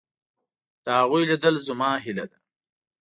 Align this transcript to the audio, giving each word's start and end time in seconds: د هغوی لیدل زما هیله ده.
د 0.83 0.85
هغوی 0.99 1.23
لیدل 1.29 1.55
زما 1.67 1.91
هیله 2.03 2.25
ده. 2.31 2.37